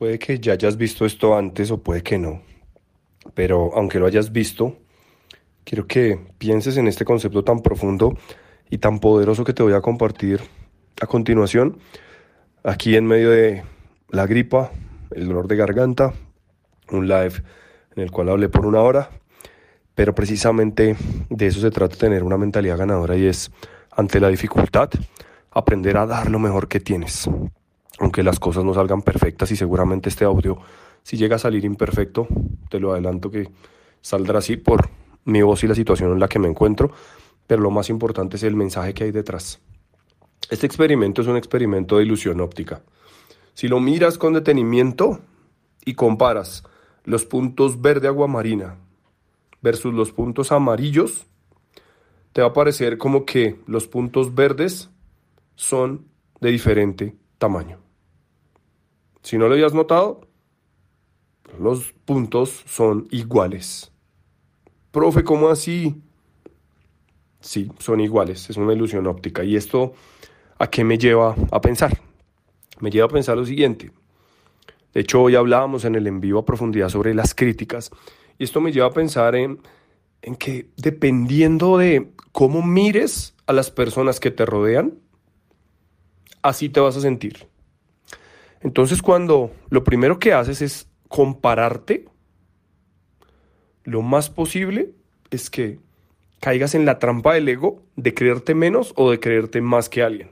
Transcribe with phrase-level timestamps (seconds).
[0.00, 2.40] Puede que ya hayas visto esto antes o puede que no,
[3.34, 4.78] pero aunque lo hayas visto,
[5.62, 8.16] quiero que pienses en este concepto tan profundo
[8.70, 10.40] y tan poderoso que te voy a compartir
[11.02, 11.80] a continuación,
[12.64, 13.62] aquí en medio de
[14.08, 14.70] la gripa,
[15.10, 16.14] el dolor de garganta,
[16.90, 17.34] un live
[17.94, 19.10] en el cual hablé por una hora,
[19.94, 20.96] pero precisamente
[21.28, 23.50] de eso se trata, tener una mentalidad ganadora y es
[23.90, 24.88] ante la dificultad,
[25.50, 27.28] aprender a dar lo mejor que tienes
[28.10, 30.58] aunque las cosas no salgan perfectas y seguramente este audio,
[31.04, 32.26] si llega a salir imperfecto,
[32.68, 33.48] te lo adelanto que
[34.00, 34.90] saldrá así por
[35.26, 36.90] mi voz y la situación en la que me encuentro,
[37.46, 39.60] pero lo más importante es el mensaje que hay detrás.
[40.50, 42.82] Este experimento es un experimento de ilusión óptica.
[43.54, 45.20] Si lo miras con detenimiento
[45.84, 46.64] y comparas
[47.04, 48.74] los puntos verde aguamarina
[49.62, 51.26] versus los puntos amarillos,
[52.32, 54.90] te va a parecer como que los puntos verdes
[55.54, 56.08] son
[56.40, 57.89] de diferente tamaño.
[59.22, 60.26] Si no lo habías notado,
[61.58, 63.92] los puntos son iguales.
[64.90, 66.00] Profe, ¿cómo así?
[67.40, 69.44] Sí, son iguales, es una ilusión óptica.
[69.44, 69.94] ¿Y esto
[70.58, 72.00] a qué me lleva a pensar?
[72.80, 73.92] Me lleva a pensar lo siguiente.
[74.92, 77.90] De hecho, hoy hablábamos en el en vivo a profundidad sobre las críticas.
[78.38, 79.60] Y esto me lleva a pensar en,
[80.22, 84.94] en que dependiendo de cómo mires a las personas que te rodean,
[86.42, 87.49] así te vas a sentir.
[88.60, 92.06] Entonces cuando lo primero que haces es compararte,
[93.84, 94.90] lo más posible
[95.30, 95.78] es que
[96.40, 100.30] caigas en la trampa del ego de creerte menos o de creerte más que alguien.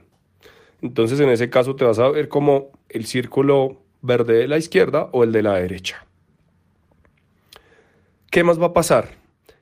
[0.81, 5.09] Entonces en ese caso te vas a ver como el círculo verde de la izquierda
[5.11, 6.05] o el de la derecha.
[8.31, 9.17] ¿Qué más va a pasar?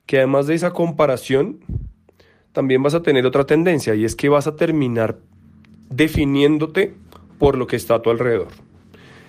[0.05, 1.59] Que además de esa comparación,
[2.51, 5.19] también vas a tener otra tendencia y es que vas a terminar
[5.89, 6.95] definiéndote
[7.37, 8.49] por lo que está a tu alrededor.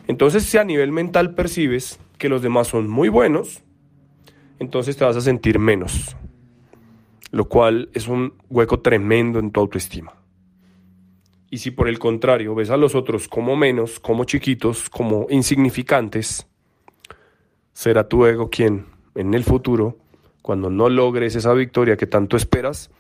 [0.07, 3.63] Entonces, si a nivel mental percibes que los demás son muy buenos,
[4.59, 6.17] entonces te vas a sentir menos,
[7.31, 10.15] lo cual es un hueco tremendo en tu autoestima.
[11.51, 16.47] Y si por el contrario ves a los otros como menos, como chiquitos, como insignificantes,
[17.73, 19.99] será tu ego quien en el futuro,
[20.43, 22.91] cuando no logres esa victoria que tanto esperas,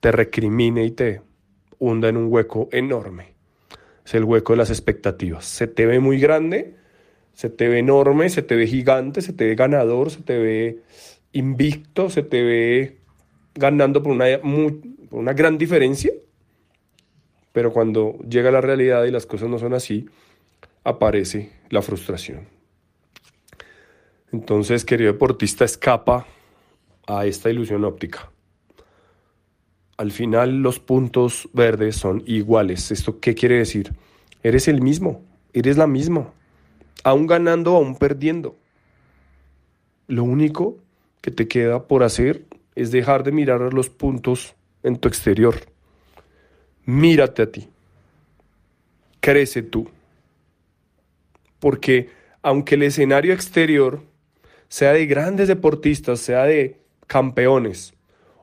[0.00, 1.22] te recrimine y te
[1.78, 3.31] hunda en un hueco enorme
[4.04, 5.44] es el hueco de las expectativas.
[5.44, 6.74] Se te ve muy grande,
[7.34, 10.78] se te ve enorme, se te ve gigante, se te ve ganador, se te ve
[11.32, 12.98] invicto, se te ve
[13.54, 16.12] ganando por una, por una gran diferencia.
[17.52, 20.06] Pero cuando llega la realidad y las cosas no son así,
[20.84, 22.48] aparece la frustración.
[24.32, 26.26] Entonces, querido deportista, escapa
[27.06, 28.32] a esta ilusión óptica
[30.02, 32.90] al final los puntos verdes son iguales.
[32.90, 33.94] ¿Esto qué quiere decir?
[34.42, 36.32] Eres el mismo, eres la misma,
[37.04, 38.56] aún ganando, aún perdiendo.
[40.08, 40.78] Lo único
[41.20, 45.54] que te queda por hacer es dejar de mirar los puntos en tu exterior.
[46.84, 47.68] Mírate a ti.
[49.20, 49.88] Crece tú.
[51.60, 52.10] Porque
[52.42, 54.02] aunque el escenario exterior
[54.68, 57.94] sea de grandes deportistas, sea de campeones,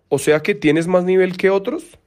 [0.09, 1.97] o sea que tienes más nivel que otros.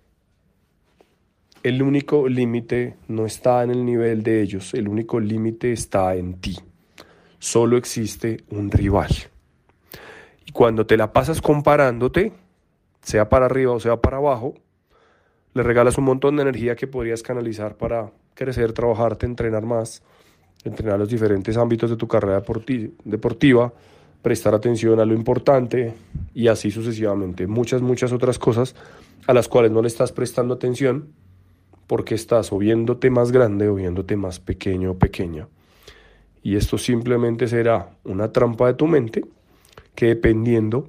[1.63, 6.35] El único límite no está en el nivel de ellos, el único límite está en
[6.35, 6.59] ti.
[7.39, 9.11] Solo existe un rival.
[10.45, 12.33] Y cuando te la pasas comparándote,
[13.01, 14.55] sea para arriba o sea para abajo,
[15.55, 20.03] le regalas un montón de energía que podrías canalizar para crecer, trabajarte, entrenar más,
[20.65, 22.43] entrenar los diferentes ámbitos de tu carrera
[23.05, 23.73] deportiva
[24.23, 25.95] prestar atención a lo importante
[26.35, 27.47] y así sucesivamente.
[27.47, 28.75] Muchas, muchas otras cosas
[29.27, 31.09] a las cuales no le estás prestando atención
[31.87, 35.49] porque estás o viéndote más grande o viéndote más pequeño o pequeña.
[36.43, 39.25] Y esto simplemente será una trampa de tu mente
[39.95, 40.89] que dependiendo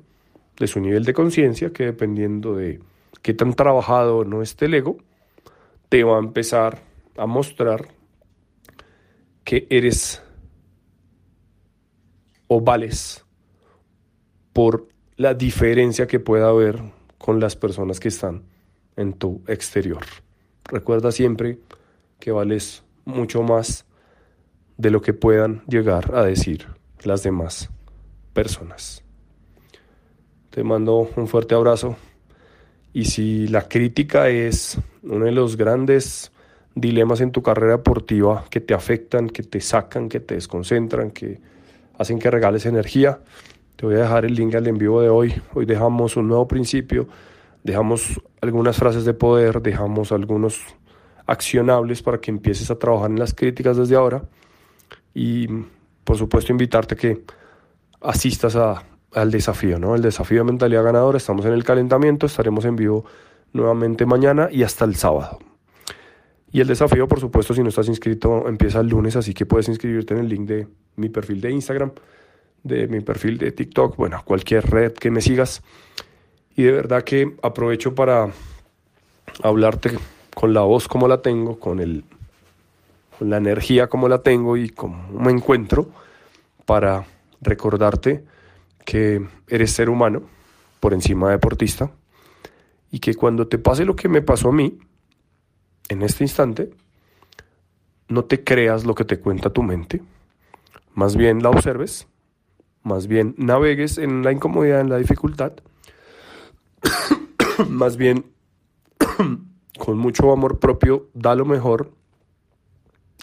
[0.57, 2.79] de su nivel de conciencia, que dependiendo de
[3.21, 4.97] qué tan trabajado no esté el ego,
[5.89, 6.81] te va a empezar
[7.17, 7.87] a mostrar
[9.43, 10.23] que eres
[12.53, 13.25] o vales
[14.53, 16.83] por la diferencia que pueda haber
[17.17, 18.43] con las personas que están
[18.95, 20.03] en tu exterior.
[20.65, 21.57] Recuerda siempre
[22.19, 23.85] que vales mucho más
[24.77, 26.67] de lo que puedan llegar a decir
[27.03, 27.71] las demás
[28.33, 29.03] personas.
[30.51, 31.95] Te mando un fuerte abrazo
[32.93, 36.31] y si la crítica es uno de los grandes
[36.75, 41.41] dilemas en tu carrera deportiva que te afectan, que te sacan, que te desconcentran, que
[41.97, 43.19] hacen que regales energía,
[43.75, 45.33] te voy a dejar el link al en vivo de hoy.
[45.53, 47.07] Hoy dejamos un nuevo principio,
[47.63, 50.61] dejamos algunas frases de poder, dejamos algunos
[51.25, 54.23] accionables para que empieces a trabajar en las críticas desde ahora
[55.13, 55.47] y
[56.03, 57.23] por supuesto, invitarte a que
[58.01, 59.95] asistas a, al desafío, ¿no?
[59.95, 61.17] El desafío de mentalidad ganadora.
[61.17, 63.05] Estamos en el calentamiento, estaremos en vivo
[63.53, 65.39] nuevamente mañana y hasta el sábado.
[66.51, 69.67] Y el desafío, por supuesto, si no estás inscrito, empieza el lunes, así que puedes
[69.69, 71.91] inscribirte en el link de mi perfil de Instagram,
[72.63, 75.61] de mi perfil de TikTok, bueno, cualquier red que me sigas.
[76.55, 78.31] Y de verdad que aprovecho para
[79.41, 79.97] hablarte
[80.35, 82.03] con la voz como la tengo, con, el,
[83.17, 85.89] con la energía como la tengo y cómo me encuentro,
[86.65, 87.05] para
[87.41, 88.23] recordarte
[88.85, 90.23] que eres ser humano
[90.79, 91.91] por encima de deportista
[92.91, 94.77] y que cuando te pase lo que me pasó a mí,
[95.89, 96.69] en este instante,
[98.07, 100.01] no te creas lo que te cuenta tu mente,
[100.93, 102.07] más bien la observes,
[102.83, 105.53] más bien navegues en la incomodidad, en la dificultad,
[107.69, 108.25] más bien
[109.77, 111.91] con mucho amor propio, da lo mejor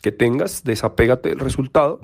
[0.03, 2.01] que tengas, desapégate del resultado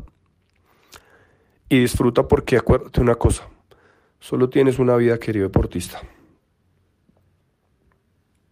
[1.69, 3.49] y disfruta porque acuérdate una cosa,
[4.21, 6.01] solo tienes una vida querido deportista.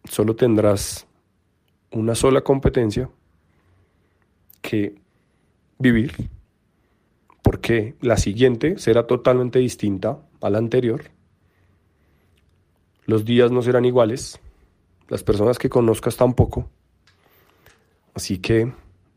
[0.04, 1.06] Solo tendrás
[1.90, 3.08] una sola competencia
[4.60, 5.00] que
[5.78, 6.28] vivir,
[7.44, 11.04] porque la siguiente será totalmente distinta a la anterior.
[13.04, 14.40] Los días no serán iguales,
[15.08, 16.70] las personas que conozcas tampoco.
[18.14, 18.72] Así que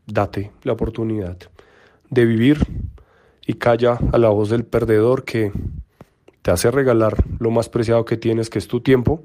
[0.06, 1.38] date la oportunidad
[2.10, 2.60] de vivir
[3.46, 5.54] y calla a la voz del perdedor que
[6.42, 9.24] te hace regalar lo más preciado que tienes, que es tu tiempo,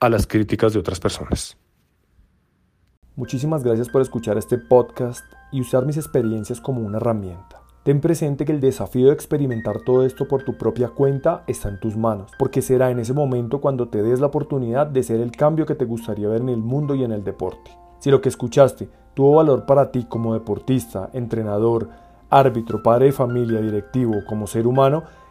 [0.00, 1.58] a las críticas de otras personas.
[3.16, 7.62] Muchísimas gracias por escuchar este podcast y usar mis experiencias como una herramienta.
[7.82, 11.80] Ten presente que el desafío de experimentar todo esto por tu propia cuenta está en
[11.80, 15.32] tus manos, porque será en ese momento cuando te des la oportunidad de ser el
[15.32, 17.70] cambio que te gustaría ver en el mundo y en el deporte.
[18.00, 21.88] Si lo que escuchaste tuvo valor para ti como deportista, entrenador,
[22.28, 25.04] árbitro, padre de familia, directivo, como ser humano,